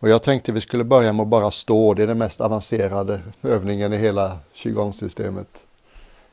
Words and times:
Och 0.00 0.08
jag 0.08 0.22
tänkte 0.22 0.52
vi 0.52 0.60
skulle 0.60 0.84
börja 0.84 1.12
med 1.12 1.22
att 1.22 1.28
bara 1.28 1.50
stå. 1.50 1.94
Det 1.94 2.02
är 2.02 2.06
den 2.06 2.18
mest 2.18 2.40
avancerade 2.40 3.20
övningen 3.42 3.92
i 3.92 3.96
hela 3.96 4.38
qigong-systemet. 4.52 5.64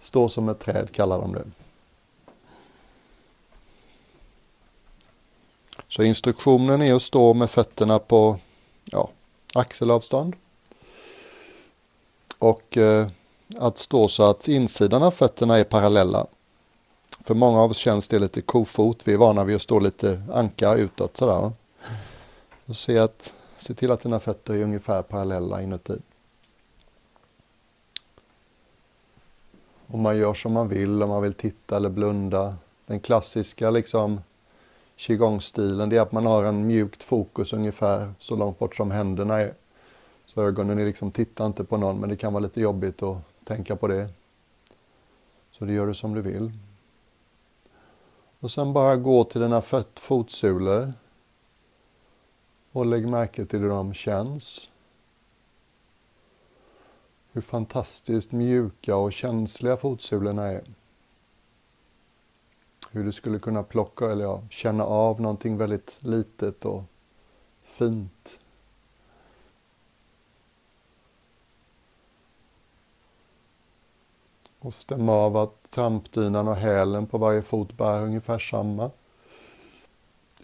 Stå 0.01 0.29
som 0.29 0.49
ett 0.49 0.59
träd 0.59 0.91
kallar 0.91 1.21
de 1.21 1.34
det. 1.34 1.43
Så 5.88 6.04
instruktionen 6.04 6.81
är 6.81 6.93
att 6.93 7.01
stå 7.01 7.33
med 7.33 7.49
fötterna 7.49 7.99
på 7.99 8.38
ja, 8.86 9.09
axelavstånd. 9.54 10.36
Och 12.39 12.77
eh, 12.77 13.07
att 13.57 13.77
stå 13.77 14.07
så 14.07 14.23
att 14.23 14.47
insidan 14.47 15.04
av 15.04 15.11
fötterna 15.11 15.57
är 15.57 15.63
parallella. 15.63 16.27
För 17.23 17.34
många 17.34 17.61
av 17.61 17.71
oss 17.71 17.77
känns 17.77 18.07
det 18.07 18.20
lite 18.20 18.41
kofot. 18.41 19.07
Vi 19.07 19.13
är 19.13 19.18
vana 19.18 19.43
vid 19.43 19.55
att 19.55 19.61
stå 19.61 19.79
lite 19.79 20.21
anka 20.34 20.73
utåt 20.73 21.18
sådär. 21.18 21.52
Så 22.68 22.73
se, 22.73 22.97
att, 22.97 23.34
se 23.66 23.73
till 23.73 23.91
att 23.91 24.02
dina 24.02 24.19
fötter 24.19 24.54
är 24.54 24.64
ungefär 24.64 25.01
parallella 25.01 25.61
inuti. 25.61 25.97
Och 29.88 30.00
man 30.00 30.18
gör 30.18 30.33
som 30.33 30.54
man 30.54 30.68
vill, 30.68 31.04
om 31.04 31.10
man 31.10 31.21
vill 31.21 31.33
titta 31.33 31.78
eller 31.78 31.89
blunda. 31.89 32.55
Den 32.86 33.00
klassiska 33.00 33.69
liksom 33.69 34.22
qigong-stilen, 34.95 35.89
det 35.89 35.97
är 35.97 36.02
att 36.02 36.11
man 36.11 36.25
har 36.25 36.44
en 36.44 36.67
mjukt 36.67 37.03
fokus 37.03 37.53
ungefär 37.53 38.14
så 38.19 38.36
långt 38.36 38.59
bort 38.59 38.75
som 38.75 38.91
händerna 38.91 39.41
är. 39.41 39.53
Så 40.25 40.41
ögonen 40.41 40.80
är 40.80 40.86
liksom, 40.86 41.11
tittar 41.11 41.45
inte 41.45 41.63
på 41.63 41.77
någon, 41.77 42.00
men 42.00 42.09
det 42.09 42.16
kan 42.16 42.33
vara 42.33 42.44
lite 42.44 42.61
jobbigt 42.61 43.03
att 43.03 43.17
tänka 43.44 43.75
på 43.75 43.88
det. 43.88 44.09
Så 45.52 45.66
det 45.66 45.73
gör 45.73 45.88
du 45.88 45.94
som 45.94 46.13
du 46.13 46.22
vill. 46.22 46.52
Och 48.39 48.52
sen 48.52 48.73
bara 48.73 48.95
gå 48.95 49.23
till 49.23 49.41
dina 49.41 49.61
fotsulor. 49.95 50.94
Och 52.75 52.86
lägg 52.86 53.08
märke 53.08 53.45
till 53.45 53.59
hur 53.59 53.70
de 53.70 53.94
känns. 53.94 54.70
Hur 57.31 57.41
fantastiskt 57.41 58.31
mjuka 58.31 58.95
och 58.95 59.13
känsliga 59.13 59.77
fotsulorna 59.77 60.44
är. 60.47 60.63
Hur 62.91 63.03
du 63.03 63.11
skulle 63.11 63.39
kunna 63.39 63.64
plocka 63.64 64.11
eller 64.11 64.23
ja, 64.23 64.44
känna 64.49 64.86
av 64.86 65.22
någonting 65.22 65.58
väldigt 65.58 65.97
litet 65.99 66.66
och 66.66 66.83
fint. 67.64 68.39
Och 74.59 74.73
stämma 74.73 75.14
av 75.14 75.38
att 75.38 75.71
trampdynan 75.71 76.47
och 76.47 76.55
hälen 76.55 77.08
på 77.08 77.17
varje 77.17 77.42
fot 77.42 77.77
bär 77.77 78.02
ungefär 78.02 78.39
samma. 78.39 78.92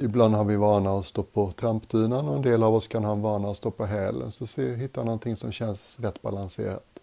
Ibland 0.02 0.36
har 0.36 0.44
vi 0.44 0.56
vana 0.56 0.92
att 0.92 1.06
stå 1.06 1.24
på 1.24 1.52
trampdynan 1.52 2.28
och 2.28 2.36
en 2.36 2.42
del 2.42 2.64
av 2.64 2.76
oss 2.76 2.88
kan 2.88 3.04
ha 3.04 3.12
en 3.12 3.22
vana 3.22 3.50
att 3.50 3.58
stå 3.58 3.72
på 3.72 3.86
hälen. 3.86 4.32
Så 4.32 4.48
se, 4.48 4.76
hitta 4.76 5.04
någonting 5.04 5.38
som 5.38 5.52
känns 5.52 6.00
rätt 6.00 6.22
balanserat. 6.22 7.00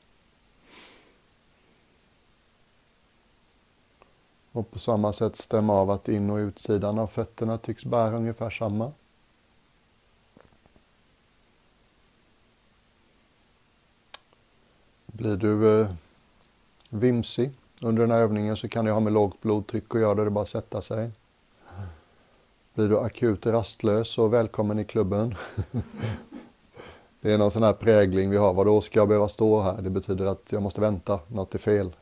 Och 4.52 4.70
på 4.70 4.78
samma 4.78 5.12
sätt 5.12 5.36
stämma 5.36 5.72
av 5.72 5.90
att 5.90 6.08
in 6.08 6.30
och 6.30 6.36
utsidan 6.36 6.98
av 6.98 7.06
fötterna 7.06 7.58
tycks 7.58 7.84
bära 7.84 8.16
ungefär 8.16 8.50
samma. 8.50 8.92
Blir 15.06 15.36
du 15.36 15.80
eh, 15.80 15.90
vimsig 16.90 17.50
under 17.80 18.02
den 18.02 18.10
här 18.10 18.20
övningen 18.20 18.56
så 18.56 18.68
kan 18.68 18.84
det 18.84 18.90
ha 18.90 19.00
med 19.00 19.12
lågt 19.12 19.40
blodtryck 19.40 19.94
att 19.94 20.00
göra, 20.00 20.14
det 20.14 20.22
är 20.22 20.30
bara 20.30 20.42
att 20.42 20.48
sätta 20.48 20.82
sig. 20.82 21.10
Blir 22.78 22.88
du 22.88 22.98
akut 22.98 23.46
rastlös 23.46 24.08
så 24.08 24.28
välkommen 24.28 24.78
i 24.78 24.84
klubben. 24.84 25.34
det 27.20 27.32
är 27.32 27.38
någon 27.38 27.50
sån 27.50 27.62
här 27.62 27.72
prägling 27.72 28.30
vi 28.30 28.36
har, 28.36 28.52
vadå 28.52 28.80
ska 28.80 28.98
jag 28.98 29.08
behöva 29.08 29.28
stå 29.28 29.62
här? 29.62 29.82
Det 29.82 29.90
betyder 29.90 30.26
att 30.26 30.52
jag 30.52 30.62
måste 30.62 30.80
vänta, 30.80 31.20
något 31.28 31.54
är 31.54 31.58
fel. 31.58 31.96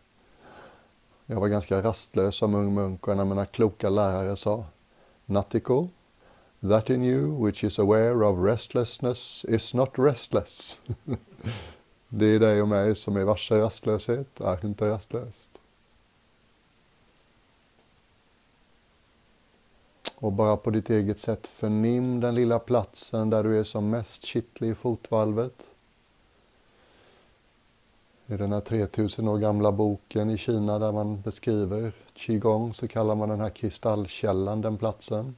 Jag 1.26 1.40
var 1.40 1.48
ganska 1.48 1.82
rastlös 1.82 2.36
som 2.36 2.54
ung 2.54 2.74
munk 2.74 3.06
och 3.06 3.12
en 3.12 3.20
av 3.20 3.26
mina 3.26 3.46
kloka 3.46 3.88
lärare 3.88 4.36
sa 4.36 4.64
Natiko, 5.26 5.88
that 6.68 6.90
in 6.90 7.04
you 7.04 7.46
which 7.46 7.64
is 7.64 7.78
aware 7.78 8.26
of 8.26 8.44
restlessness 8.44 9.44
is 9.48 9.74
not 9.74 9.90
restless. 9.94 10.80
det 12.08 12.26
är 12.26 12.38
dig 12.38 12.62
och 12.62 12.68
mig 12.68 12.94
som 12.94 13.16
är 13.16 13.24
varse 13.24 13.58
rastlöshet, 13.58 14.40
är 14.40 14.66
inte 14.66 14.90
rastlös. 14.90 15.45
Och 20.26 20.32
bara 20.32 20.56
på 20.56 20.70
ditt 20.70 20.90
eget 20.90 21.18
sätt 21.18 21.46
förnim 21.46 22.20
den 22.20 22.34
lilla 22.34 22.58
platsen 22.58 23.30
där 23.30 23.42
du 23.42 23.58
är 23.58 23.64
som 23.64 23.90
mest 23.90 24.24
kittlig 24.24 24.70
i 24.70 24.74
fotvalvet 24.74 25.66
i 28.26 28.36
den 28.36 28.52
här 28.52 28.60
3000 28.60 29.28
år 29.28 29.38
gamla 29.38 29.72
boken 29.72 30.30
i 30.30 30.38
Kina 30.38 30.78
där 30.78 30.92
man 30.92 31.20
beskriver 31.20 31.92
qigong 32.14 32.74
så 32.74 32.88
kallar 32.88 33.14
man 33.14 33.28
den 33.28 33.40
här 33.40 33.50
kristallkällan 33.50 34.60
den 34.60 34.78
platsen. 34.78 35.36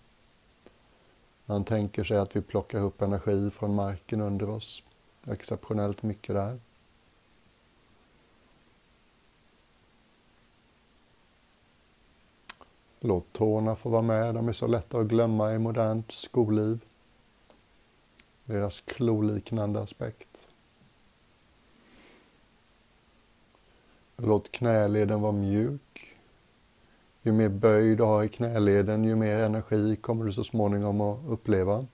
Man 1.44 1.64
tänker 1.64 2.04
sig 2.04 2.18
att 2.18 2.36
vi 2.36 2.40
plockar 2.40 2.80
upp 2.80 3.02
energi 3.02 3.50
från 3.50 3.74
marken 3.74 4.20
under 4.20 4.50
oss. 4.50 4.82
Exceptionellt 5.26 6.02
mycket 6.02 6.34
där. 6.34 6.58
Låt 13.00 13.32
tårna 13.32 13.76
få 13.76 13.88
vara 13.88 14.02
med, 14.02 14.34
de 14.34 14.48
är 14.48 14.52
så 14.52 14.66
lätta 14.66 14.98
att 14.98 15.06
glömma 15.06 15.54
i 15.54 15.58
modernt 15.58 16.12
skolliv. 16.12 16.84
Deras 18.44 18.80
kloliknande 18.80 19.80
aspekt. 19.80 20.48
Låt 24.16 24.52
knäleden 24.52 25.20
vara 25.20 25.32
mjuk. 25.32 26.16
Ju 27.22 27.32
mer 27.32 27.48
böj 27.48 27.96
du 27.96 28.02
har 28.02 28.24
i 28.24 28.28
knäleden, 28.28 29.04
ju 29.04 29.16
mer 29.16 29.42
energi 29.42 29.96
kommer 29.96 30.24
du 30.24 30.32
så 30.32 30.44
småningom 30.44 31.00
att 31.00 31.18
uppleva. 31.28 31.86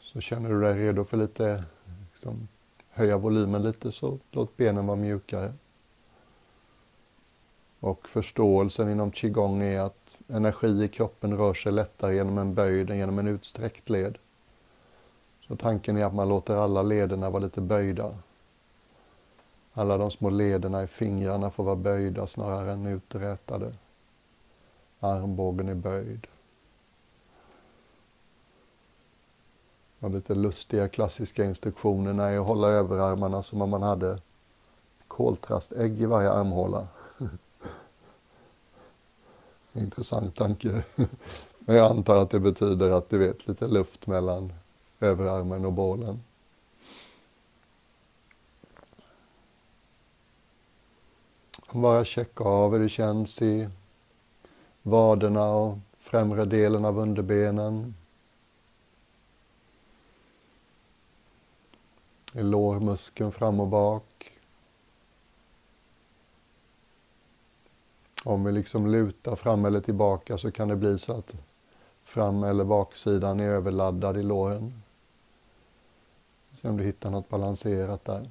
Så 0.00 0.20
känner 0.20 0.50
du 0.50 0.60
dig 0.60 0.78
redo 0.78 1.04
för 1.04 1.16
lite, 1.16 1.64
liksom, 2.10 2.48
höja 2.88 3.18
volymen 3.18 3.62
lite, 3.62 3.92
så 3.92 4.18
låt 4.30 4.56
benen 4.56 4.86
vara 4.86 4.96
mjukare. 4.96 5.52
Och 7.84 8.08
förståelsen 8.08 8.90
inom 8.90 9.10
qigong 9.10 9.62
är 9.62 9.80
att 9.80 10.16
energi 10.28 10.84
i 10.84 10.88
kroppen 10.88 11.36
rör 11.36 11.54
sig 11.54 11.72
lättare 11.72 12.14
genom 12.14 12.38
en 12.38 12.54
böjd 12.54 12.90
än 12.90 12.96
genom 12.96 13.18
en 13.18 13.28
utsträckt 13.28 13.90
led. 13.90 14.18
Så 15.48 15.56
tanken 15.56 15.96
är 15.96 16.04
att 16.04 16.14
man 16.14 16.28
låter 16.28 16.56
alla 16.56 16.82
lederna 16.82 17.30
vara 17.30 17.42
lite 17.42 17.60
böjda. 17.60 18.14
Alla 19.72 19.98
de 19.98 20.10
små 20.10 20.30
lederna 20.30 20.82
i 20.82 20.86
fingrarna 20.86 21.50
får 21.50 21.64
vara 21.64 21.76
böjda 21.76 22.26
snarare 22.26 22.72
än 22.72 22.86
uträtade. 22.86 23.74
Armbågen 25.00 25.68
är 25.68 25.74
böjd. 25.74 26.26
De 29.98 30.14
lite 30.14 30.34
lustiga 30.34 30.88
klassiska 30.88 31.44
instruktionerna 31.44 32.28
är 32.28 32.38
att 32.38 32.46
hålla 32.46 32.68
överarmarna 32.68 33.42
som 33.42 33.62
om 33.62 33.70
man 33.70 33.82
hade 33.82 34.18
koltrastägg 35.08 36.00
i 36.00 36.06
varje 36.06 36.30
armhåla. 36.30 36.88
Intressant 39.74 40.36
tanke. 40.36 40.84
Men 41.58 41.76
jag 41.76 41.90
antar 41.90 42.16
att 42.16 42.30
det 42.30 42.40
betyder 42.40 42.90
att 42.90 43.10
du 43.10 43.18
vet 43.18 43.48
lite 43.48 43.66
luft 43.66 44.06
mellan 44.06 44.52
överarmen 45.00 45.64
och 45.64 45.72
bålen. 45.72 46.20
Bara 51.70 52.04
checka 52.04 52.44
av 52.44 52.72
hur 52.72 52.80
det 52.80 52.88
känns 52.88 53.42
i 53.42 53.68
vaderna 54.82 55.50
och 55.50 55.78
främre 55.98 56.44
delen 56.44 56.84
av 56.84 56.98
underbenen. 56.98 57.94
I 62.32 62.42
lårmuskeln 62.42 63.32
fram 63.32 63.60
och 63.60 63.68
bak. 63.68 64.33
Om 68.26 68.44
vi 68.44 68.52
liksom 68.52 68.86
lutar 68.86 69.36
fram 69.36 69.64
eller 69.64 69.80
tillbaka 69.80 70.38
så 70.38 70.50
kan 70.50 70.68
det 70.68 70.76
bli 70.76 70.98
så 70.98 71.12
att 71.12 71.36
fram 72.02 72.44
eller 72.44 72.64
baksidan 72.64 73.40
är 73.40 73.48
överladdad 73.48 74.16
i 74.16 74.22
låren. 74.22 74.72
Se 76.52 76.68
om 76.68 76.76
du 76.76 76.84
hittar 76.84 77.10
något 77.10 77.28
balanserat 77.28 78.04
där. 78.04 78.30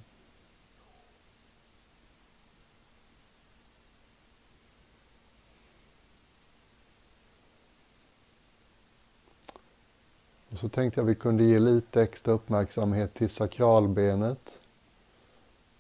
Och 10.49 10.59
så 10.59 10.69
tänkte 10.69 10.99
jag 10.99 11.05
att 11.05 11.11
vi 11.11 11.15
kunde 11.15 11.43
ge 11.43 11.59
lite 11.59 12.01
extra 12.01 12.33
uppmärksamhet 12.33 13.13
till 13.13 13.29
sakralbenet. 13.29 14.59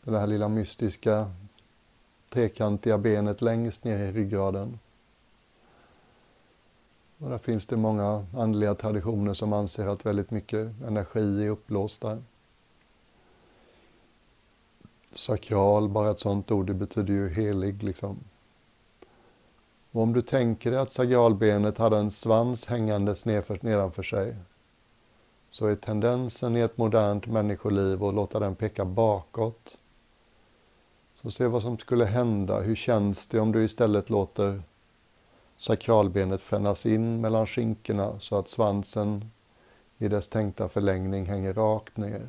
Det 0.03 0.19
här 0.19 0.27
lilla 0.27 0.47
mystiska 0.47 1.31
trekantiga 2.33 2.97
benet 2.97 3.41
längst 3.41 3.83
ner 3.83 3.97
i 3.97 4.11
ryggraden. 4.11 4.79
Och 7.17 7.29
där 7.29 7.37
finns 7.37 7.65
det 7.65 7.77
många 7.77 8.25
andliga 8.33 8.75
traditioner 8.75 9.33
som 9.33 9.53
anser 9.53 9.87
att 9.87 10.05
väldigt 10.05 10.31
mycket 10.31 10.71
energi 10.87 11.45
är 11.45 11.49
upplåst 11.49 12.01
där. 12.01 12.21
Sakral, 15.13 15.89
bara 15.89 16.11
ett 16.11 16.19
sånt 16.19 16.51
ord, 16.51 16.65
det 16.65 16.73
betyder 16.73 17.13
ju 17.13 17.29
helig 17.29 17.83
liksom. 17.83 18.19
Och 19.91 20.01
om 20.01 20.13
du 20.13 20.21
tänker 20.21 20.71
dig 20.71 20.79
att 20.79 20.93
sakralbenet 20.93 21.77
hade 21.77 21.97
en 21.97 22.11
svans 22.11 22.65
hängandes 22.65 23.25
nedanför 23.25 24.03
sig 24.03 24.35
så 25.49 25.65
är 25.65 25.75
tendensen 25.75 26.55
i 26.55 26.59
ett 26.59 26.77
modernt 26.77 27.27
människoliv 27.27 28.03
att 28.03 28.15
låta 28.15 28.39
den 28.39 28.55
peka 28.55 28.85
bakåt. 28.85 29.77
Så 31.23 31.31
se 31.31 31.47
vad 31.47 31.61
som 31.61 31.77
skulle 31.77 32.05
hända. 32.05 32.59
Hur 32.59 32.75
känns 32.75 33.27
det 33.27 33.39
om 33.39 33.51
du 33.51 33.63
istället 33.63 34.09
låter 34.09 34.61
sakralbenet 35.55 36.41
fännas 36.41 36.85
in 36.85 37.21
mellan 37.21 37.47
skinkorna 37.47 38.19
så 38.19 38.37
att 38.37 38.49
svansen 38.49 39.31
i 39.97 40.07
dess 40.07 40.29
tänkta 40.29 40.69
förlängning 40.69 41.25
hänger 41.25 41.53
rakt 41.53 41.97
ner. 41.97 42.27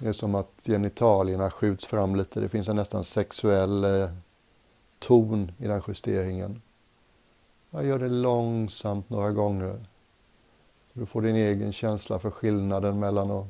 Det 0.00 0.08
är 0.08 0.12
som 0.12 0.34
att 0.34 0.62
genitalierna 0.66 1.50
skjuts 1.50 1.86
fram 1.86 2.16
lite. 2.16 2.40
Det 2.40 2.48
finns 2.48 2.68
en 2.68 2.76
nästan 2.76 3.04
sexuell 3.04 3.84
eh, 3.84 4.10
ton 4.98 5.52
i 5.58 5.66
den 5.66 5.82
justeringen. 5.88 6.62
Jag 7.70 7.86
gör 7.86 7.98
det 7.98 8.08
långsamt 8.08 9.10
några 9.10 9.30
gånger. 9.30 9.86
Du 10.92 11.06
får 11.06 11.22
din 11.22 11.36
egen 11.36 11.72
känsla 11.72 12.18
för 12.18 12.30
skillnaden 12.30 12.98
mellan 12.98 13.30
att 13.30 13.46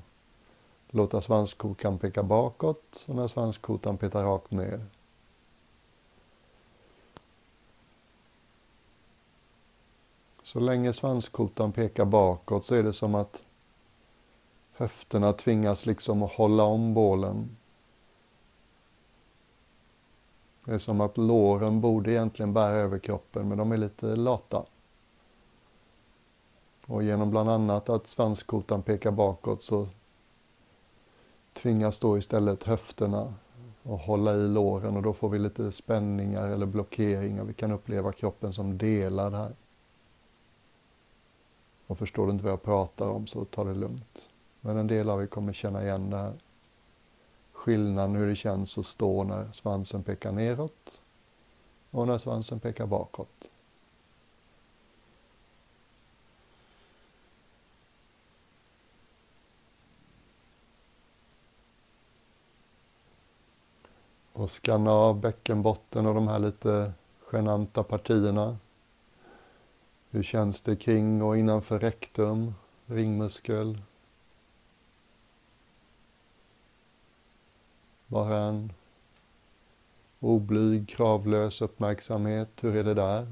låta 0.90 1.20
svanskotan 1.20 1.98
peka 1.98 2.22
bakåt 2.22 3.04
och 3.06 3.14
när 3.14 3.28
svanskotan 3.28 3.98
petar 3.98 4.24
rakt 4.24 4.50
ner. 4.50 4.86
Så 10.42 10.60
länge 10.60 10.92
svanskotan 10.92 11.72
pekar 11.72 12.04
bakåt 12.04 12.64
så 12.64 12.74
är 12.74 12.82
det 12.82 12.92
som 12.92 13.14
att 13.14 13.44
höfterna 14.72 15.32
tvingas 15.32 15.86
liksom 15.86 16.22
att 16.22 16.32
hålla 16.32 16.62
om 16.62 16.94
bålen. 16.94 17.56
Det 20.64 20.72
är 20.72 20.78
som 20.78 21.00
att 21.00 21.18
låren 21.18 21.80
borde 21.80 22.12
egentligen 22.12 22.52
bära 22.52 22.76
över 22.76 22.98
kroppen 22.98 23.48
men 23.48 23.58
de 23.58 23.72
är 23.72 23.76
lite 23.76 24.16
lata. 24.16 24.64
Och 26.86 27.02
genom 27.02 27.30
bland 27.30 27.50
annat 27.50 27.88
att 27.88 28.06
svanskotan 28.06 28.82
pekar 28.82 29.10
bakåt 29.10 29.62
så 29.62 29.88
tvingas 31.52 31.98
då 31.98 32.18
istället 32.18 32.62
höfterna 32.62 33.34
att 33.82 34.00
hålla 34.00 34.34
i 34.34 34.48
låren 34.48 34.96
och 34.96 35.02
då 35.02 35.12
får 35.12 35.28
vi 35.28 35.38
lite 35.38 35.72
spänningar 35.72 36.48
eller 36.48 36.66
blockeringar. 36.66 37.44
Vi 37.44 37.54
kan 37.54 37.72
uppleva 37.72 38.12
kroppen 38.12 38.52
som 38.52 38.78
delad 38.78 39.34
här. 39.34 39.52
Och 41.86 41.98
förstår 41.98 42.26
du 42.26 42.32
inte 42.32 42.44
vad 42.44 42.52
jag 42.52 42.62
pratar 42.62 43.08
om 43.08 43.26
så 43.26 43.44
ta 43.44 43.64
det 43.64 43.74
lugnt. 43.74 44.28
Men 44.60 44.76
en 44.76 44.86
del 44.86 45.10
av 45.10 45.22
er 45.22 45.26
kommer 45.26 45.52
känna 45.52 45.82
igen 45.82 46.10
det 46.10 46.16
här. 46.16 46.34
Skillnaden 47.52 48.16
hur 48.16 48.26
det 48.26 48.36
känns 48.36 48.78
att 48.78 48.86
stå 48.86 49.24
när 49.24 49.52
svansen 49.52 50.02
pekar 50.02 50.32
neråt 50.32 51.00
och 51.90 52.06
när 52.06 52.18
svansen 52.18 52.60
pekar 52.60 52.86
bakåt. 52.86 53.49
Och 64.40 64.50
skanna 64.50 64.90
av 64.90 65.20
bäckenbotten 65.20 66.06
och 66.06 66.14
de 66.14 66.28
här 66.28 66.38
lite 66.38 66.92
genanta 67.32 67.82
partierna. 67.82 68.58
Hur 70.10 70.22
känns 70.22 70.60
det 70.60 70.76
kring 70.76 71.22
och 71.22 71.38
innanför 71.38 71.78
rektum, 71.78 72.54
ringmuskel? 72.86 73.82
Bara 78.06 78.38
en 78.38 78.72
oblyg, 80.20 80.88
kravlös 80.88 81.62
uppmärksamhet. 81.62 82.50
Hur 82.60 82.76
är 82.76 82.84
det 82.84 82.94
där? 82.94 83.26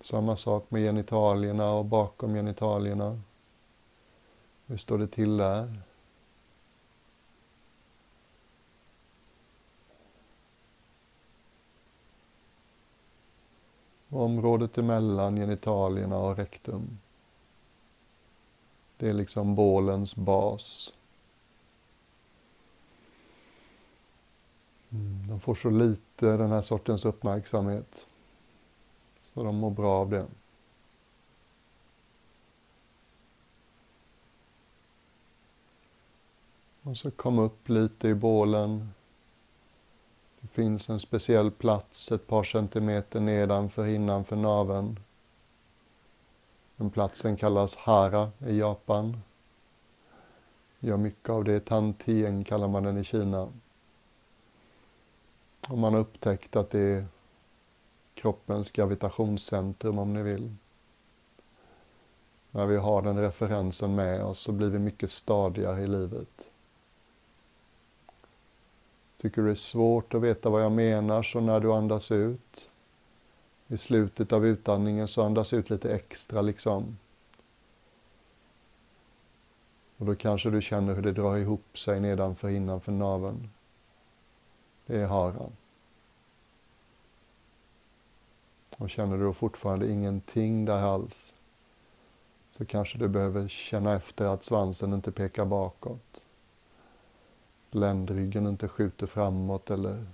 Samma 0.00 0.36
sak 0.36 0.70
med 0.70 0.82
genitalierna 0.82 1.70
och 1.70 1.84
bakom 1.84 2.34
genitalierna. 2.34 3.20
Hur 4.66 4.76
står 4.76 4.98
det 4.98 5.08
till 5.08 5.36
där? 5.36 5.82
Området 14.12 14.78
emellan 14.78 15.36
genitalierna 15.36 16.18
och 16.18 16.36
rektum. 16.36 16.98
Det 18.96 19.08
är 19.08 19.12
liksom 19.12 19.54
bålens 19.54 20.16
bas. 20.16 20.92
Mm, 24.90 25.28
de 25.28 25.40
får 25.40 25.54
så 25.54 25.70
lite 25.70 26.36
den 26.36 26.50
här 26.50 26.62
sortens 26.62 27.04
uppmärksamhet. 27.04 28.06
Så 29.24 29.44
de 29.44 29.56
mår 29.56 29.70
bra 29.70 30.00
av 30.00 30.10
det. 30.10 30.26
Och 36.82 36.96
så 36.96 37.10
kom 37.10 37.38
upp 37.38 37.68
lite 37.68 38.08
i 38.08 38.14
bålen. 38.14 38.88
Det 40.42 40.48
finns 40.48 40.90
en 40.90 41.00
speciell 41.00 41.50
plats 41.50 42.12
ett 42.12 42.26
par 42.26 42.44
centimeter 42.44 43.20
nedanför 43.20 43.86
innanför 43.86 44.36
naveln. 44.36 44.98
Den 46.76 46.90
platsen 46.90 47.36
kallas 47.36 47.76
Hara 47.76 48.30
i 48.46 48.58
Japan. 48.58 49.22
Gör 50.80 50.96
mycket 50.96 51.30
av 51.30 51.44
det. 51.44 51.60
Tantien 51.60 52.44
kallar 52.44 52.68
man 52.68 52.82
den 52.82 52.98
i 52.98 53.04
Kina. 53.04 53.48
Och 55.68 55.78
man 55.78 55.92
har 55.92 56.00
upptäckt 56.00 56.56
att 56.56 56.70
det 56.70 56.80
är 56.80 57.06
kroppens 58.14 58.70
gravitationscentrum 58.70 59.98
om 59.98 60.14
ni 60.14 60.22
vill. 60.22 60.54
När 62.50 62.66
vi 62.66 62.76
har 62.76 63.02
den 63.02 63.18
referensen 63.18 63.94
med 63.94 64.24
oss 64.24 64.38
så 64.38 64.52
blir 64.52 64.68
vi 64.68 64.78
mycket 64.78 65.10
stadigare 65.10 65.82
i 65.82 65.86
livet. 65.86 66.51
Tycker 69.22 69.42
du 69.42 69.48
det 69.48 69.52
är 69.52 69.54
svårt 69.54 70.14
att 70.14 70.22
veta 70.22 70.50
vad 70.50 70.62
jag 70.62 70.72
menar 70.72 71.22
så 71.22 71.40
när 71.40 71.60
du 71.60 71.72
andas 71.72 72.10
ut 72.10 72.70
i 73.68 73.78
slutet 73.78 74.32
av 74.32 74.46
utandningen 74.46 75.08
så 75.08 75.22
andas 75.22 75.52
ut 75.52 75.70
lite 75.70 75.94
extra 75.94 76.42
liksom. 76.42 76.98
Och 79.96 80.06
då 80.06 80.14
kanske 80.14 80.50
du 80.50 80.62
känner 80.62 80.94
hur 80.94 81.02
det 81.02 81.12
drar 81.12 81.36
ihop 81.36 81.78
sig 81.78 82.00
nedanför 82.00 82.48
innanför 82.48 82.92
naveln. 82.92 83.50
Det 84.86 85.00
är 85.00 85.06
haran. 85.06 85.52
Och 88.76 88.90
känner 88.90 89.16
du 89.16 89.24
då 89.24 89.32
fortfarande 89.32 89.90
ingenting 89.92 90.64
där 90.64 90.82
alls 90.82 91.34
så 92.52 92.64
kanske 92.64 92.98
du 92.98 93.08
behöver 93.08 93.48
känna 93.48 93.94
efter 93.94 94.24
att 94.26 94.44
svansen 94.44 94.92
inte 94.92 95.12
pekar 95.12 95.44
bakåt 95.44 96.22
ländryggen 97.74 98.46
inte 98.46 98.68
skjuter 98.68 99.06
framåt 99.06 99.70
eller 99.70 100.06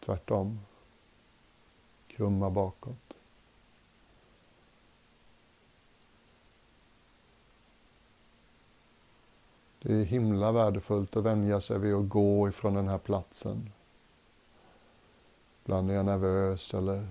tvärtom. 0.00 0.60
Krumma 2.08 2.50
bakåt. 2.50 3.16
Det 9.82 9.94
är 9.94 10.04
himla 10.04 10.52
värdefullt 10.52 11.16
att 11.16 11.24
vänja 11.24 11.60
sig 11.60 11.78
vid 11.78 11.94
att 11.94 12.08
gå 12.08 12.48
ifrån 12.48 12.74
den 12.74 12.88
här 12.88 12.98
platsen. 12.98 13.72
Ibland 15.64 15.90
är 15.90 15.94
jag 15.94 16.06
nervös 16.06 16.74
eller 16.74 17.08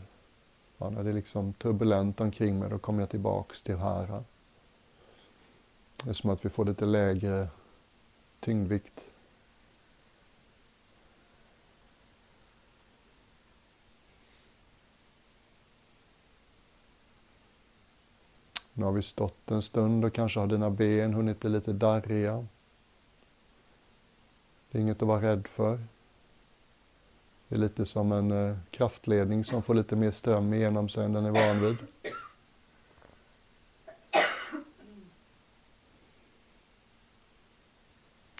ja, 0.77 0.89
när 0.89 1.03
det 1.03 1.09
är 1.09 1.13
liksom 1.13 1.53
turbulent 1.53 2.21
omkring 2.21 2.59
mig, 2.59 2.69
då 2.69 2.79
kommer 2.79 2.99
jag 2.99 3.09
tillbaks 3.09 3.61
till 3.61 3.77
här. 3.77 4.23
Det 6.03 6.09
är 6.09 6.13
som 6.13 6.29
att 6.29 6.45
vi 6.45 6.49
får 6.49 6.65
lite 6.65 6.85
lägre 6.85 7.47
tyngdvikt. 8.39 9.05
Nu 18.73 18.85
har 18.85 18.91
vi 18.91 19.01
stått 19.01 19.51
en 19.51 19.61
stund 19.61 20.05
och 20.05 20.13
kanske 20.13 20.39
har 20.39 20.47
dina 20.47 20.69
ben 20.69 21.13
hunnit 21.13 21.39
bli 21.39 21.49
lite 21.49 21.73
darriga. 21.73 22.45
Det 24.71 24.77
är 24.77 24.81
inget 24.81 25.01
att 25.01 25.07
vara 25.07 25.21
rädd 25.21 25.47
för. 25.47 25.79
Det 27.47 27.55
är 27.55 27.59
lite 27.59 27.85
som 27.85 28.11
en 28.11 28.31
eh, 28.31 28.57
kraftledning 28.71 29.45
som 29.45 29.63
får 29.63 29.73
lite 29.73 29.95
mer 29.95 30.11
ström 30.11 30.53
igenom 30.53 30.89
sig 30.89 31.05
än 31.05 31.13
den 31.13 31.25
är 31.25 31.31
van 31.31 31.67
vid. 31.67 31.77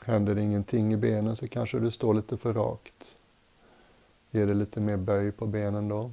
Händer 0.10 0.36
det 0.36 0.42
ingenting 0.42 0.94
i 0.94 0.98
benen 0.98 1.36
så 1.36 1.48
kanske 1.48 1.80
du 1.80 1.92
står 1.92 2.14
lite 2.14 2.38
för 2.38 2.54
rakt. 2.54 3.16
Ge 4.32 4.46
det 4.46 4.54
lite 4.54 4.80
mer 4.80 4.98
böj 4.98 5.32
på 5.32 5.46
benen 5.46 5.88
då. 5.88 6.12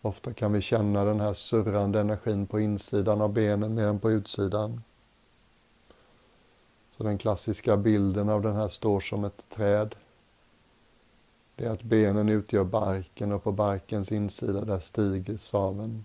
Ofta 0.00 0.32
kan 0.32 0.52
vi 0.52 0.60
känna 0.60 1.04
den 1.04 1.20
här 1.20 1.34
surrande 1.34 2.00
energin 2.00 2.46
på 2.46 2.60
insidan 2.60 3.20
av 3.20 3.32
benen 3.32 3.74
mer 3.74 3.86
än 3.86 3.98
på 3.98 4.10
utsidan. 4.10 4.82
Så 6.90 7.02
den 7.02 7.18
klassiska 7.18 7.76
bilden 7.76 8.28
av 8.28 8.42
den 8.42 8.54
här 8.54 8.68
står 8.68 9.00
som 9.00 9.24
ett 9.24 9.48
träd. 9.48 9.94
Det 11.56 11.64
är 11.64 11.70
att 11.70 11.82
benen 11.82 12.28
utgör 12.28 12.64
barken 12.64 13.32
och 13.32 13.44
på 13.44 13.52
barkens 13.52 14.12
insida 14.12 14.64
där 14.64 14.80
stiger 14.80 15.36
saven. 15.36 16.04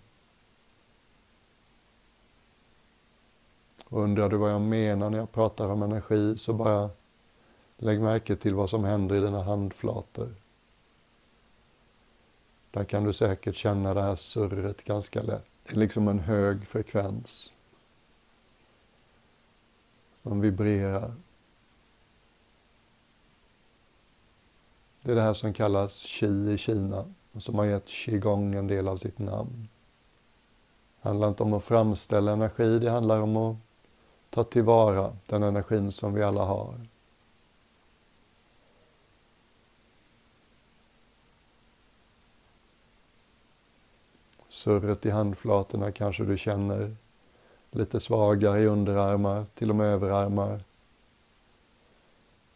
Och 3.88 4.02
undrar 4.02 4.28
du 4.28 4.36
vad 4.36 4.52
jag 4.52 4.60
menar 4.60 5.10
när 5.10 5.18
jag 5.18 5.32
pratar 5.32 5.68
om 5.68 5.82
energi 5.82 6.38
så 6.38 6.52
bara 6.52 6.90
lägg 7.76 8.00
märke 8.00 8.36
till 8.36 8.54
vad 8.54 8.70
som 8.70 8.84
händer 8.84 9.16
i 9.16 9.20
dina 9.20 9.42
handflator. 9.42 10.34
Där 12.70 12.84
kan 12.84 13.04
du 13.04 13.12
säkert 13.12 13.56
känna 13.56 13.94
det 13.94 14.02
här 14.02 14.14
surret 14.14 14.84
ganska 14.84 15.22
lätt. 15.22 15.46
Det 15.62 15.72
är 15.72 15.76
liksom 15.76 16.08
en 16.08 16.18
hög 16.18 16.66
frekvens 16.66 17.52
som 20.22 20.40
vibrerar. 20.40 21.14
Det 25.02 25.10
är 25.10 25.14
det 25.14 25.22
här 25.22 25.34
som 25.34 25.52
kallas 25.52 26.06
qi 26.06 26.52
i 26.52 26.58
Kina 26.58 27.14
och 27.32 27.42
som 27.42 27.54
har 27.54 27.64
gett 27.64 27.88
qigong 27.88 28.54
en 28.54 28.66
del 28.66 28.88
av 28.88 28.96
sitt 28.96 29.18
namn. 29.18 29.68
Det 31.02 31.08
handlar 31.08 31.28
inte 31.28 31.42
om 31.42 31.52
att 31.52 31.64
framställa 31.64 32.32
energi, 32.32 32.78
det 32.78 32.90
handlar 32.90 33.20
om 33.20 33.36
att 33.36 33.56
ta 34.36 34.44
tillvara 34.44 35.16
den 35.26 35.42
energin 35.42 35.92
som 35.92 36.14
vi 36.14 36.22
alla 36.22 36.44
har. 36.44 36.74
Surret 44.48 45.06
i 45.06 45.10
handflatorna 45.10 45.92
kanske 45.92 46.24
du 46.24 46.38
känner 46.38 46.96
lite 47.70 48.00
svagare 48.00 48.60
i 48.60 48.66
underarmar, 48.66 49.46
till 49.54 49.70
och 49.70 49.76
med 49.76 49.86
överarmar. 49.86 50.64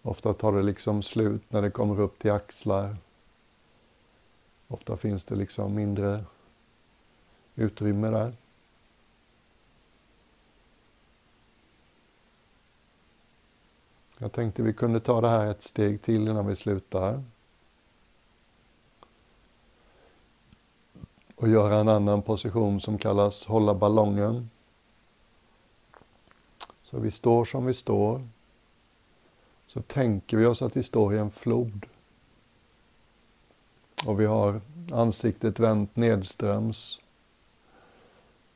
Ofta 0.03 0.35
tar 0.35 0.53
det 0.53 0.63
liksom 0.63 1.03
slut 1.03 1.43
när 1.49 1.63
det 1.63 1.71
kommer 1.71 2.01
upp 2.01 2.19
till 2.19 2.31
axlar. 2.31 2.97
Ofta 4.69 4.97
finns 4.97 5.25
det 5.25 5.35
liksom 5.35 5.75
mindre 5.75 6.25
utrymme 7.55 8.11
där. 8.11 8.40
Jag 14.23 14.33
tänkte 14.33 14.63
vi 14.63 14.73
kunde 14.73 15.01
ta 15.01 15.21
det 15.21 15.29
här 15.29 15.47
ett 15.47 15.63
steg 15.63 16.03
till 16.03 16.29
innan 16.29 16.47
vi 16.47 16.57
slutar. 16.57 17.23
Och 21.37 21.49
göra 21.49 21.77
en 21.77 21.89
annan 21.89 22.23
position 22.23 22.81
som 22.81 22.99
kallas 22.99 23.47
hålla 23.47 23.75
ballongen. 23.75 24.51
Så 26.83 26.99
vi 26.99 27.11
står 27.11 27.45
som 27.45 27.67
vi 27.67 27.75
står. 27.75 28.29
Så 29.67 29.83
tänker 29.83 30.37
vi 30.37 30.47
oss 30.47 30.63
att 30.63 30.77
vi 30.77 30.83
står 30.83 31.15
i 31.15 31.19
en 31.19 31.31
flod. 31.31 31.87
Och 34.07 34.21
vi 34.21 34.27
har 34.27 34.61
ansiktet 34.93 35.59
vänt 35.59 35.97
nedströms. 35.97 37.01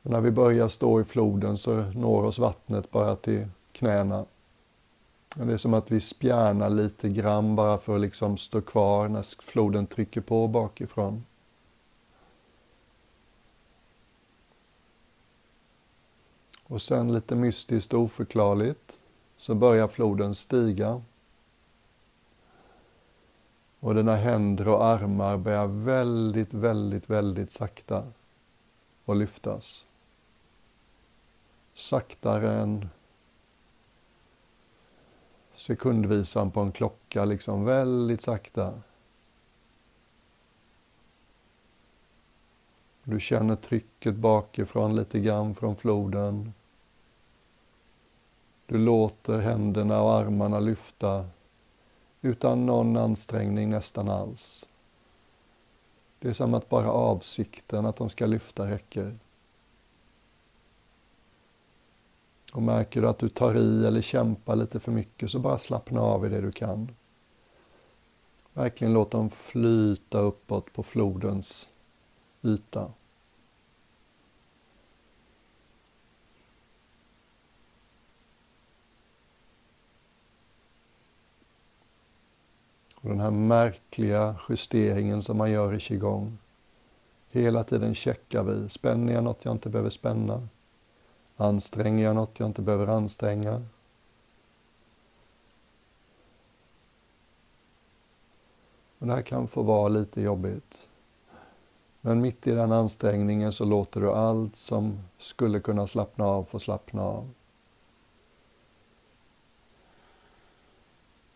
Och 0.01 0.11
när 0.11 0.21
vi 0.21 0.31
börjar 0.31 0.67
stå 0.67 1.01
i 1.01 1.03
floden 1.03 1.57
så 1.57 1.81
når 1.81 2.23
oss 2.23 2.39
vattnet 2.39 2.91
bara 2.91 3.15
till 3.15 3.47
knäna. 3.71 4.25
Det 5.37 5.53
är 5.53 5.57
som 5.57 5.73
att 5.73 5.91
vi 5.91 6.01
spjärnar 6.01 6.69
lite 6.69 7.09
grann 7.09 7.55
bara 7.55 7.77
för 7.77 7.95
att 7.95 8.01
liksom 8.01 8.37
stå 8.37 8.61
kvar 8.61 9.07
när 9.07 9.41
floden 9.41 9.87
trycker 9.87 10.21
på 10.21 10.47
bakifrån. 10.47 11.25
Och 16.63 16.81
sen 16.81 17.13
lite 17.13 17.35
mystiskt 17.35 17.93
och 17.93 17.99
oförklarligt 17.99 18.99
så 19.37 19.55
börjar 19.55 19.87
floden 19.87 20.35
stiga. 20.35 21.01
Och 23.79 23.95
dina 23.95 24.15
händer 24.15 24.67
och 24.67 24.85
armar 24.85 25.37
börjar 25.37 25.67
väldigt, 25.67 26.53
väldigt, 26.53 27.09
väldigt 27.09 27.51
sakta 27.51 28.03
att 29.05 29.17
lyftas. 29.17 29.85
Saktare 31.73 32.59
än 32.59 32.89
sekundvisan 35.55 36.51
på 36.51 36.59
en 36.59 36.71
klocka, 36.71 37.25
liksom 37.25 37.65
väldigt 37.65 38.21
sakta. 38.21 38.73
Du 43.03 43.19
känner 43.19 43.55
trycket 43.55 44.15
bakifrån 44.15 44.95
lite 44.95 45.19
grann 45.19 45.55
från 45.55 45.75
floden. 45.75 46.53
Du 48.65 48.77
låter 48.77 49.39
händerna 49.39 50.01
och 50.01 50.13
armarna 50.13 50.59
lyfta 50.59 51.29
utan 52.21 52.65
någon 52.65 52.97
ansträngning 52.97 53.69
nästan 53.69 54.09
alls. 54.09 54.65
Det 56.19 56.29
är 56.29 56.33
som 56.33 56.53
att 56.53 56.69
bara 56.69 56.91
avsikten 56.91 57.85
att 57.85 57.95
de 57.95 58.09
ska 58.09 58.25
lyfta 58.25 58.67
räcker. 58.67 59.17
Och 62.55 62.63
märker 62.63 63.01
du 63.01 63.07
att 63.07 63.19
du 63.19 63.29
tar 63.29 63.55
i 63.55 63.87
eller 63.87 64.01
kämpar 64.01 64.55
lite 64.55 64.79
för 64.79 64.91
mycket 64.91 65.31
så 65.31 65.39
bara 65.39 65.57
slappna 65.57 66.01
av 66.01 66.25
i 66.25 66.29
det 66.29 66.41
du 66.41 66.51
kan. 66.51 66.91
Verkligen 68.53 68.93
låt 68.93 69.11
dem 69.11 69.29
flyta 69.29 70.19
uppåt 70.19 70.73
på 70.73 70.83
flodens 70.83 71.69
yta. 72.41 72.91
Och 82.95 83.09
den 83.09 83.19
här 83.19 83.31
märkliga 83.31 84.35
justeringen 84.49 85.21
som 85.21 85.37
man 85.37 85.51
gör 85.51 85.73
i 85.73 85.79
qigong. 85.79 86.37
Hela 87.29 87.63
tiden 87.63 87.95
checkar 87.95 88.43
vi. 88.43 88.69
Spänner 88.69 89.13
jag 89.13 89.23
något 89.23 89.45
jag 89.45 89.51
inte 89.51 89.69
behöver 89.69 89.89
spänna? 89.89 90.47
Anstränger 91.37 92.03
jag 92.03 92.15
något 92.15 92.39
jag 92.39 92.49
inte 92.49 92.61
behöver 92.61 92.87
anstränga? 92.87 93.63
Och 98.99 99.07
det 99.07 99.13
här 99.13 99.21
kan 99.21 99.47
få 99.47 99.63
vara 99.63 99.87
lite 99.87 100.21
jobbigt. 100.21 100.87
Men 102.01 102.21
mitt 102.21 102.47
i 102.47 102.51
den 102.51 102.71
ansträngningen 102.71 103.51
så 103.51 103.65
låter 103.65 104.01
du 104.01 104.11
allt 104.11 104.55
som 104.55 104.99
skulle 105.17 105.59
kunna 105.59 105.87
slappna 105.87 106.25
av 106.25 106.43
få 106.43 106.59
slappna 106.59 107.01
av. 107.01 107.29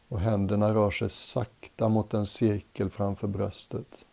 Och 0.08 0.20
händerna 0.20 0.74
rör 0.74 0.92
sig 0.92 1.10
sakta 1.10 1.90
mot 1.90 2.14
en 2.14 2.26
cirkel 2.26 2.90
framför 2.90 3.28
bröstet. 3.28 4.06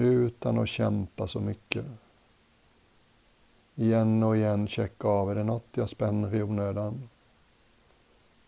Utan 0.00 0.58
att 0.58 0.68
kämpa 0.68 1.26
så 1.26 1.40
mycket. 1.40 1.84
Igen 3.74 4.22
och 4.22 4.36
igen 4.36 4.68
checka 4.68 5.08
av, 5.08 5.30
är 5.30 5.34
det 5.34 5.44
något 5.44 5.66
jag 5.74 5.88
spänner 5.88 6.34
i 6.34 6.42
onödan? 6.42 7.08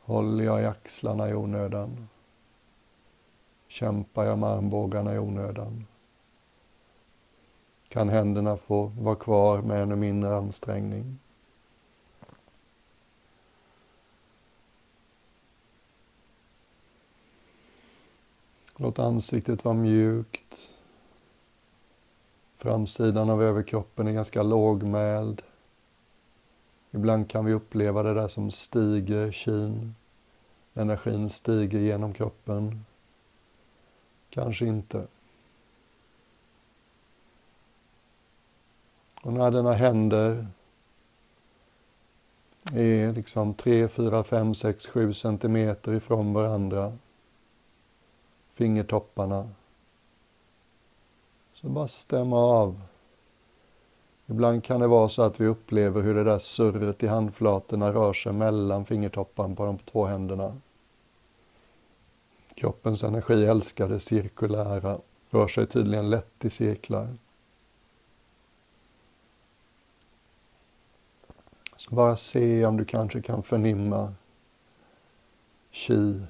Håller 0.00 0.45
jag 0.45 0.62
i 0.62 0.64
axlarna 0.64 1.30
i 1.30 1.35
onödan? 1.35 2.09
Kämpar 3.69 4.25
jag 4.25 4.38
med 4.38 4.49
armbågarna 4.49 5.14
i 5.14 5.19
onödan? 5.19 5.87
Kan 7.88 8.09
händerna 8.09 8.57
få 8.57 8.87
vara 8.87 9.16
kvar 9.16 9.62
med 9.62 9.83
ännu 9.83 9.97
mindre 9.97 10.37
ansträngning? 10.37 11.19
Låt 18.76 18.99
ansiktet 18.99 19.64
vara 19.64 19.75
mjukt. 19.75 20.71
Framsidan 22.61 23.31
av 23.31 23.43
överkroppen 23.43 24.07
är 24.09 24.12
ganska 24.12 24.43
lågmäld. 24.43 25.43
Ibland 26.90 27.31
kan 27.31 27.45
vi 27.45 27.52
uppleva 27.52 28.02
det 28.02 28.14
där 28.14 28.29
som 28.29 28.50
stiger, 28.50 29.33
kin. 29.33 29.95
Energin 30.75 31.31
stiger 31.31 31.79
genom 31.79 32.12
kroppen. 32.12 32.85
Kanske 34.31 34.67
inte. 34.67 35.07
Och 39.23 39.33
när 39.33 39.50
denna 39.50 39.73
händer 39.73 40.47
är 42.75 43.12
liksom 43.12 43.55
3, 43.55 43.88
4, 43.88 44.25
5, 44.25 44.55
6, 44.55 44.87
7 44.87 45.14
centimeter 45.14 45.93
ifrån 45.93 46.33
varandra, 46.33 46.97
fingertopparna, 48.52 49.49
så 51.61 51.69
bara 51.69 51.88
stämma 51.88 52.37
av. 52.37 52.81
Ibland 54.26 54.64
kan 54.64 54.81
det 54.81 54.87
vara 54.87 55.09
så 55.09 55.23
att 55.23 55.40
vi 55.40 55.47
upplever 55.47 56.02
hur 56.02 56.14
det 56.14 56.25
där 56.25 56.38
surret 56.38 57.02
i 57.02 57.07
handflatorna 57.07 57.93
rör 57.93 58.12
sig 58.12 58.33
mellan 58.33 58.85
fingertopparna 58.85 59.55
på 59.55 59.64
de 59.67 59.79
två 59.79 60.07
händerna. 60.07 60.57
Kroppens 62.55 63.05
energi 63.05 63.47
älskar 63.47 63.88
det 63.88 64.00
cirkulära, 64.00 65.00
rör 65.31 65.49
sig 65.49 65.67
tydligen 65.67 66.11
lätt 66.11 66.45
i 66.45 66.50
cirklar. 66.50 67.17
Så 71.76 71.95
bara 71.95 72.17
se 72.17 72.67
om 72.67 72.76
du 72.76 72.85
kanske 72.85 73.23
kan 73.23 73.43
förnimma 73.43 74.14
chi 75.71 76.23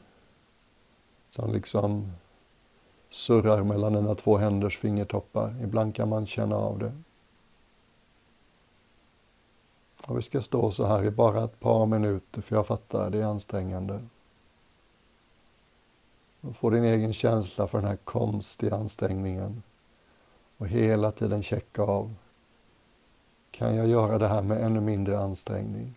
som 1.28 1.52
liksom 1.52 2.12
surrar 3.10 3.62
mellan 3.62 3.92
dina 3.92 4.14
två 4.14 4.36
händers 4.36 4.78
fingertoppar. 4.78 5.54
Ibland 5.62 5.94
kan 5.94 6.08
man 6.08 6.26
känna 6.26 6.56
av 6.56 6.78
det. 6.78 6.92
Och 10.06 10.18
vi 10.18 10.22
ska 10.22 10.42
stå 10.42 10.70
så 10.70 10.86
här 10.86 11.04
i 11.04 11.10
bara 11.10 11.44
ett 11.44 11.60
par 11.60 11.86
minuter 11.86 12.42
för 12.42 12.56
jag 12.56 12.66
fattar, 12.66 13.10
det 13.10 13.18
är 13.18 13.24
ansträngande. 13.24 14.00
Och 16.40 16.56
få 16.56 16.70
din 16.70 16.84
egen 16.84 17.12
känsla 17.12 17.66
för 17.66 17.78
den 17.78 17.88
här 17.88 17.96
konstiga 17.96 18.76
ansträngningen 18.76 19.62
och 20.56 20.68
hela 20.68 21.10
tiden 21.10 21.42
checka 21.42 21.82
av. 21.82 22.14
Kan 23.50 23.76
jag 23.76 23.88
göra 23.88 24.18
det 24.18 24.28
här 24.28 24.42
med 24.42 24.62
ännu 24.62 24.80
mindre 24.80 25.18
ansträngning? 25.18 25.94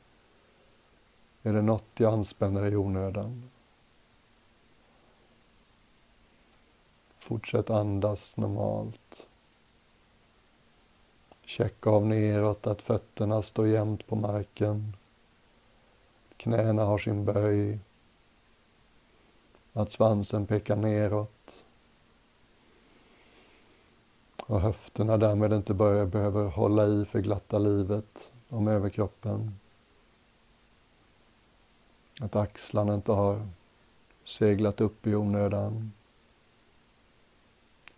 Är 1.44 1.54
det 1.54 1.62
något 1.62 1.86
jag 1.98 2.14
anspänner 2.14 2.66
i 2.66 2.76
onödan? 2.76 3.50
Fortsätt 7.24 7.70
andas 7.70 8.38
normalt. 8.38 9.28
Checka 11.46 11.90
av 11.90 12.06
neråt 12.06 12.68
att 12.68 12.82
fötterna 12.82 13.42
står 13.42 13.68
jämnt 13.68 14.08
på 14.08 14.16
marken. 14.16 14.98
Knäna 16.38 16.86
har 16.86 16.98
sin 16.98 17.26
böj. 17.26 17.80
Att 19.74 19.92
svansen 19.92 20.48
pekar 20.48 20.76
neråt. 20.76 21.66
Och 24.38 24.62
höfterna 24.62 25.18
därmed 25.18 25.54
inte 25.54 25.74
börjar, 25.74 26.06
behöver 26.06 26.50
hålla 26.50 26.86
i 26.86 27.06
för 27.06 27.20
glatta 27.20 27.58
livet 27.58 28.32
om 28.50 28.68
överkroppen. 28.68 29.60
Att 32.20 32.36
axlarna 32.36 32.94
inte 32.94 33.12
har 33.12 33.48
seglat 34.24 34.82
upp 34.82 35.08
i 35.08 35.16
onödan. 35.16 35.92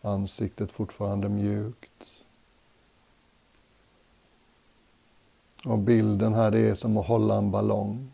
Ansiktet 0.06 0.72
fortfarande 0.72 1.30
mjukt. 1.30 1.92
Och 5.66 5.78
bilden 5.78 6.34
här 6.34 6.52
det 6.52 6.60
är 6.60 6.76
som 6.76 6.98
att 6.98 7.08
hålla 7.08 7.38
en 7.38 7.52
ballong. 7.52 8.14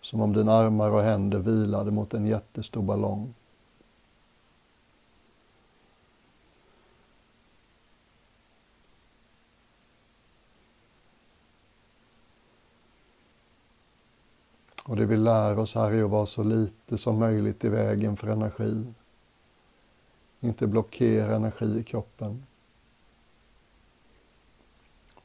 Som 0.00 0.20
om 0.20 0.32
dina 0.32 0.52
armar 0.52 0.90
och 0.90 1.02
händer 1.02 1.38
vilade 1.38 1.90
mot 1.90 2.14
en 2.14 2.26
jättestor 2.26 2.82
ballong. 2.82 3.34
Och 14.84 14.96
det 14.96 15.06
vi 15.06 15.16
lär 15.16 15.58
oss 15.58 15.74
här 15.74 15.90
är 15.90 16.04
att 16.04 16.10
vara 16.10 16.26
så 16.26 16.42
lite 16.42 16.98
som 16.98 17.18
möjligt 17.18 17.64
i 17.64 17.68
vägen 17.68 18.16
för 18.16 18.28
energi. 18.28 18.94
Inte 20.40 20.66
blockera 20.66 21.36
energi 21.36 21.78
i 21.78 21.82
kroppen 21.82 22.46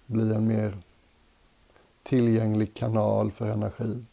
bli 0.06 0.34
en 0.34 0.48
mer 0.48 0.78
tillgänglig 2.04 2.74
kanal 2.74 3.32
för 3.32 3.50
energi. 3.50 4.04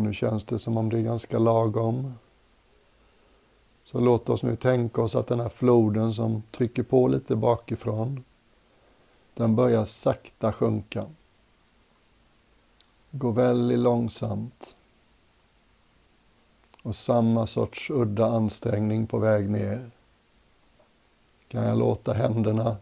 Och 0.00 0.06
nu 0.06 0.14
känns 0.14 0.44
det 0.44 0.58
som 0.58 0.76
om 0.76 0.88
det 0.88 0.98
är 0.98 1.02
ganska 1.02 1.38
lagom. 1.38 2.14
Så 3.84 4.00
låt 4.00 4.28
oss 4.28 4.42
nu 4.42 4.56
tänka 4.56 5.02
oss 5.02 5.16
att 5.16 5.26
den 5.26 5.40
här 5.40 5.48
floden 5.48 6.12
som 6.12 6.42
trycker 6.50 6.82
på 6.82 7.08
lite 7.08 7.36
bakifrån, 7.36 8.24
den 9.34 9.56
börjar 9.56 9.84
sakta 9.84 10.52
sjunka. 10.52 11.06
Går 13.10 13.32
väldigt 13.32 13.78
långsamt. 13.78 14.76
Och 16.82 16.96
samma 16.96 17.46
sorts 17.46 17.90
udda 17.90 18.26
ansträngning 18.26 19.06
på 19.06 19.18
väg 19.18 19.50
ner. 19.50 19.90
Kan 21.48 21.64
jag 21.64 21.78
låta 21.78 22.12
händerna 22.12 22.76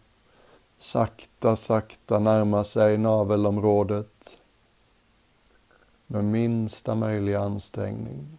sakta, 0.78 1.56
sakta 1.56 2.18
närma 2.18 2.64
sig 2.64 2.98
navelområdet 2.98 4.38
med 6.10 6.24
minsta 6.24 6.94
möjliga 6.94 7.40
ansträngning. 7.40 8.38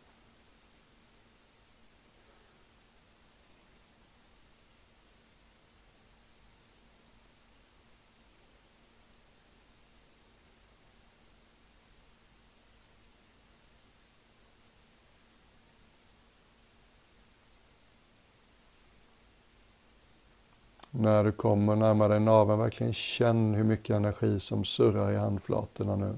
När 20.92 21.24
du 21.24 21.32
kommer 21.32 21.76
närmare 21.76 22.20
naveln, 22.20 22.60
verkligen 22.60 22.94
känn 22.94 23.54
hur 23.54 23.64
mycket 23.64 23.96
energi 23.96 24.40
som 24.40 24.66
surrar 24.66 25.12
i 25.12 25.18
handflatorna 25.18 25.96
nu. 25.96 26.16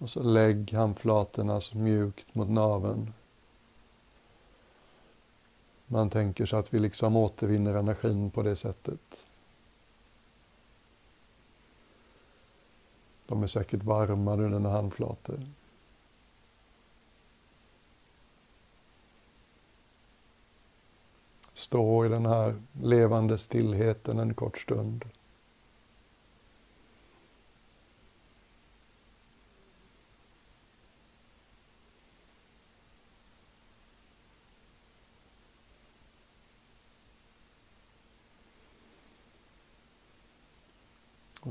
Och 0.00 0.10
så 0.10 0.22
lägg 0.22 0.72
handflatorna 0.72 1.60
så 1.60 1.78
mjukt 1.78 2.34
mot 2.34 2.48
naveln. 2.48 3.12
Man 5.86 6.10
tänker 6.10 6.46
sig 6.46 6.58
att 6.58 6.74
vi 6.74 6.78
liksom 6.78 7.16
återvinner 7.16 7.74
energin 7.74 8.30
på 8.30 8.42
det 8.42 8.56
sättet. 8.56 9.26
De 13.26 13.42
är 13.42 13.46
säkert 13.46 13.82
varma 13.82 14.36
nu, 14.36 14.50
dina 14.50 14.70
handflator. 14.70 15.46
Stå 21.54 22.06
i 22.06 22.08
den 22.08 22.26
här 22.26 22.62
levande 22.82 23.38
stillheten 23.38 24.18
en 24.18 24.34
kort 24.34 24.58
stund. 24.58 25.04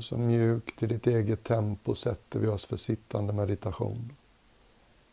Och 0.00 0.04
så 0.04 0.18
mjukt 0.18 0.82
i 0.82 0.86
ditt 0.86 1.06
eget 1.06 1.44
tempo 1.44 1.94
sätter 1.94 2.40
vi 2.40 2.46
oss 2.46 2.64
för 2.64 2.76
sittande 2.76 3.32
meditation. 3.32 4.12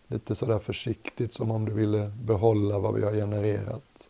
Lite 0.07 0.35
sådär 0.35 0.59
försiktigt 0.59 1.33
som 1.33 1.51
om 1.51 1.65
du 1.65 1.73
ville 1.73 2.11
behålla 2.23 2.79
vad 2.79 2.93
vi 2.93 3.03
har 3.03 3.11
genererat. 3.11 4.06